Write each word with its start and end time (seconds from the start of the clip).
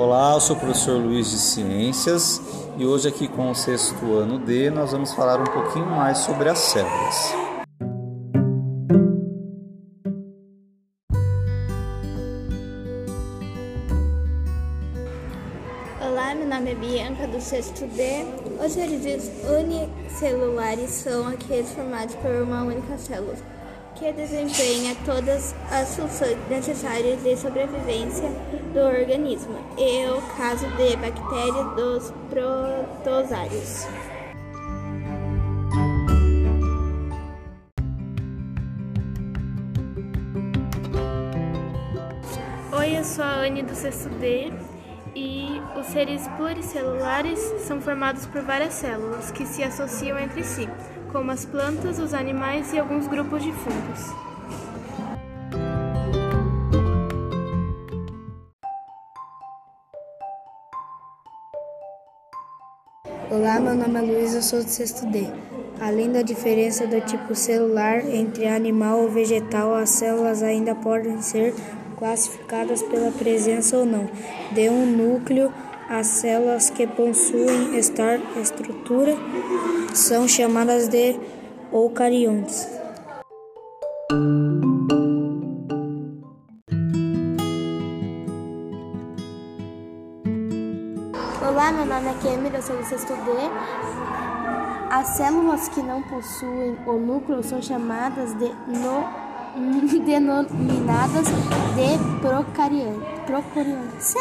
Olá, 0.00 0.32
eu 0.32 0.40
sou 0.40 0.56
o 0.56 0.58
professor 0.58 0.98
Luiz 0.98 1.30
de 1.30 1.36
Ciências 1.36 2.40
e 2.78 2.86
hoje 2.86 3.06
aqui 3.06 3.28
com 3.28 3.50
o 3.50 3.54
sexto 3.54 4.14
ano 4.14 4.38
D 4.38 4.70
nós 4.70 4.92
vamos 4.92 5.12
falar 5.12 5.38
um 5.38 5.44
pouquinho 5.44 5.84
mais 5.84 6.16
sobre 6.16 6.48
as 6.48 6.58
células. 6.58 7.34
Olá, 16.00 16.34
meu 16.34 16.48
nome 16.48 16.70
é 16.70 16.74
Bianca 16.76 17.26
do 17.26 17.38
sexto 17.38 17.86
D. 17.88 18.24
Os 18.64 18.72
seres 18.72 19.30
unicelulares 19.44 20.88
são 20.92 21.28
aqueles 21.28 21.70
formados 21.72 22.14
por 22.14 22.30
uma 22.36 22.62
única 22.62 22.96
célula 22.96 23.36
que 23.94 24.12
desempenha 24.12 24.96
todas 25.04 25.54
as 25.70 25.96
funções 25.96 26.36
necessárias 26.48 27.22
de 27.22 27.36
sobrevivência 27.36 28.28
do 28.72 28.80
organismo, 28.80 29.58
e 29.76 30.08
o 30.08 30.22
caso 30.36 30.66
de 30.76 30.96
bactérias 30.96 31.74
dos 31.76 32.12
protozoários. 32.30 33.86
Oi, 42.72 42.96
eu 42.96 43.04
sou 43.04 43.24
a 43.24 43.42
Anne 43.42 43.62
do 43.62 43.74
sexto 43.74 44.08
D 44.20 44.52
e 45.14 45.60
os 45.78 45.86
seres 45.86 46.26
pluricelulares 46.36 47.38
são 47.66 47.80
formados 47.80 48.24
por 48.26 48.42
várias 48.42 48.74
células 48.74 49.30
que 49.30 49.44
se 49.44 49.62
associam 49.62 50.18
entre 50.18 50.42
si, 50.44 50.68
como 51.12 51.30
as 51.30 51.44
plantas, 51.44 51.98
os 51.98 52.14
animais 52.14 52.72
e 52.72 52.78
alguns 52.78 53.06
grupos 53.06 53.42
de 53.42 53.52
fungos. 53.52 54.14
Olá, 63.30 63.60
meu 63.60 63.74
nome 63.74 63.98
é 63.98 64.02
Luiz, 64.02 64.34
eu 64.34 64.42
sou 64.42 64.62
do 64.62 64.68
sexto 64.68 65.06
D. 65.06 65.26
Além 65.80 66.12
da 66.12 66.22
diferença 66.22 66.86
do 66.86 67.00
tipo 67.00 67.34
celular 67.34 68.04
entre 68.04 68.46
animal 68.46 69.00
ou 69.00 69.08
vegetal, 69.08 69.74
as 69.74 69.90
células 69.90 70.42
ainda 70.42 70.74
podem 70.74 71.22
ser 71.22 71.54
classificadas 71.98 72.82
pela 72.82 73.10
presença 73.12 73.78
ou 73.78 73.86
não 73.86 74.08
de 74.52 74.68
um 74.68 74.84
núcleo. 74.84 75.52
As 75.90 76.06
células 76.06 76.70
que 76.70 76.86
possuem 76.86 77.76
esta 77.76 78.14
estrutura 78.40 79.16
são 79.92 80.28
chamadas 80.28 80.86
de 80.86 81.18
eucariontes. 81.72 82.68
Olá, 91.42 91.72
meu 91.72 91.86
nome 91.86 92.06
é 92.06 92.14
Kemir, 92.22 92.54
eu 92.54 92.62
sou 92.62 92.76
do 92.76 92.84
sexto 92.84 93.12
D. 93.12 93.32
As 94.92 95.08
células 95.16 95.68
que 95.70 95.82
não 95.82 96.04
possuem 96.04 96.76
o 96.86 97.00
núcleo 97.00 97.42
são 97.42 97.60
chamadas 97.60 98.32
de 98.34 98.48
no, 98.78 99.98
denominadas 100.06 101.26
de 101.74 101.98
procariontes. 103.26 104.14